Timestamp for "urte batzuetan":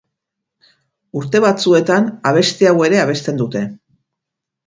1.19-2.09